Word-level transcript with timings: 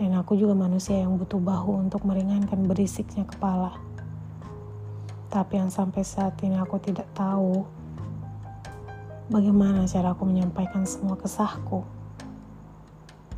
dan 0.00 0.16
aku 0.16 0.32
juga 0.32 0.56
manusia 0.56 0.96
yang 0.96 1.20
butuh 1.20 1.36
bahu 1.36 1.84
untuk 1.84 2.08
meringankan 2.08 2.64
berisiknya 2.64 3.28
kepala. 3.28 3.76
Tapi 5.28 5.60
yang 5.60 5.68
sampai 5.68 6.00
saat 6.00 6.40
ini 6.40 6.56
aku 6.56 6.80
tidak 6.80 7.04
tahu 7.12 7.68
bagaimana 9.28 9.84
cara 9.84 10.16
aku 10.16 10.24
menyampaikan 10.24 10.88
semua 10.88 11.20
kesahku. 11.20 11.84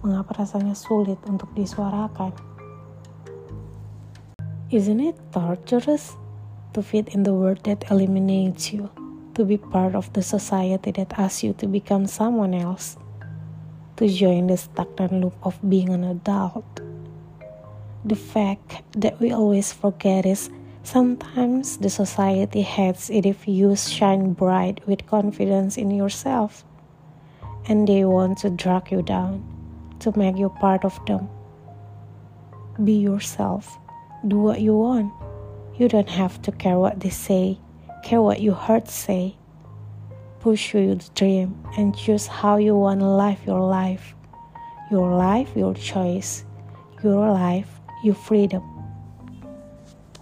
Mengapa 0.06 0.38
rasanya 0.38 0.78
sulit 0.78 1.18
untuk 1.26 1.50
disuarakan? 1.58 2.30
Isn't 4.70 5.02
it 5.02 5.18
torturous 5.34 6.14
to 6.72 6.80
fit 6.80 7.10
in 7.10 7.26
the 7.26 7.34
world 7.34 7.66
that 7.66 7.90
eliminates 7.90 8.70
you, 8.70 8.86
to 9.34 9.42
be 9.42 9.58
part 9.58 9.98
of 9.98 10.08
the 10.14 10.22
society 10.22 10.94
that 10.94 11.10
asks 11.18 11.42
you 11.42 11.52
to 11.58 11.66
become 11.66 12.06
someone 12.06 12.54
else? 12.54 13.01
To 13.96 14.08
join 14.08 14.46
the 14.46 14.56
stagnant 14.56 15.12
loop 15.12 15.34
of 15.42 15.58
being 15.68 15.90
an 15.90 16.04
adult. 16.04 16.80
The 18.04 18.16
fact 18.16 18.82
that 19.00 19.20
we 19.20 19.32
always 19.32 19.72
forget 19.72 20.26
is 20.26 20.50
sometimes 20.82 21.76
the 21.78 21.90
society 21.90 22.62
hates 22.62 23.10
it 23.10 23.26
if 23.26 23.46
you 23.46 23.76
shine 23.76 24.32
bright 24.32 24.86
with 24.88 25.06
confidence 25.06 25.76
in 25.76 25.90
yourself. 25.90 26.64
And 27.66 27.86
they 27.86 28.04
want 28.04 28.38
to 28.38 28.50
drag 28.50 28.90
you 28.90 29.02
down 29.02 29.44
to 30.00 30.16
make 30.18 30.36
you 30.36 30.48
part 30.48 30.84
of 30.84 30.98
them. 31.06 31.28
Be 32.82 32.94
yourself. 32.94 33.78
Do 34.26 34.38
what 34.38 34.60
you 34.60 34.76
want. 34.76 35.12
You 35.76 35.88
don't 35.88 36.10
have 36.10 36.42
to 36.42 36.52
care 36.52 36.78
what 36.78 36.98
they 37.00 37.10
say, 37.10 37.58
care 38.02 38.20
what 38.20 38.40
you 38.40 38.52
heard 38.52 38.88
say 38.88 39.36
push 40.42 40.74
you 40.74 40.98
to 40.98 41.06
dream 41.14 41.54
and 41.78 41.94
choose 41.94 42.26
how 42.26 42.58
you 42.58 42.74
want 42.74 42.98
to 42.98 43.06
live 43.06 43.38
your 43.46 43.62
life. 43.62 44.18
Your 44.90 45.14
life, 45.14 45.54
your 45.54 45.70
choice. 45.78 46.42
Your 46.98 47.30
life, 47.30 47.70
your 48.02 48.18
freedom. 48.18 48.66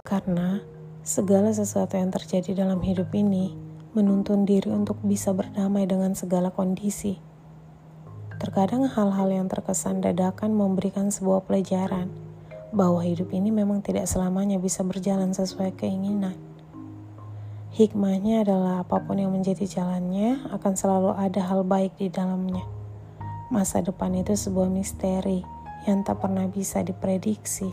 Karena 0.04 0.60
segala 1.00 1.56
sesuatu 1.56 1.96
yang 1.96 2.12
terjadi 2.12 2.52
dalam 2.52 2.84
hidup 2.84 3.08
ini 3.16 3.56
menuntun 3.96 4.44
diri 4.44 4.68
untuk 4.68 5.00
bisa 5.00 5.32
berdamai 5.32 5.88
dengan 5.88 6.12
segala 6.12 6.52
kondisi. 6.52 7.16
Terkadang 8.36 8.88
hal-hal 8.88 9.28
yang 9.32 9.48
terkesan 9.48 10.04
dadakan 10.04 10.52
memberikan 10.52 11.08
sebuah 11.08 11.48
pelajaran 11.48 12.12
bahwa 12.76 13.00
hidup 13.04 13.32
ini 13.32 13.48
memang 13.48 13.80
tidak 13.80 14.04
selamanya 14.04 14.60
bisa 14.60 14.84
berjalan 14.84 15.32
sesuai 15.32 15.76
keinginan. 15.80 16.49
Hikmahnya 17.80 18.44
adalah 18.44 18.84
apa 18.84 19.00
pun 19.00 19.16
yang 19.16 19.32
menjadi 19.32 19.64
jalannya 19.64 20.52
akan 20.52 20.76
selalu 20.76 21.16
ada 21.16 21.40
hal 21.48 21.64
baik 21.64 21.96
di 21.96 22.12
dalamnya. 22.12 22.60
Masa 23.48 23.80
depan 23.80 24.12
itu 24.20 24.36
sebuah 24.36 24.68
misteri 24.68 25.40
yang 25.88 26.04
tak 26.04 26.20
pernah 26.20 26.44
bisa 26.44 26.84
diprediksi. 26.84 27.72